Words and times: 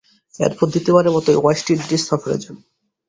এরপর 0.39 0.65
দ্বিতীয়বারের 0.67 1.15
মতো 1.15 1.29
ওয়েস্ট 1.35 1.67
ইন্ডিজ 1.73 2.01
সফরে 2.09 2.35
যান। 2.41 2.55